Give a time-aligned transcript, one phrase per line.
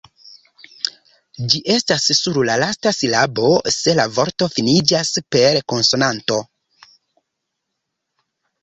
[1.53, 6.43] Ĝi estas sur la lasta silabo, se la vorto finiĝas per konsonanto.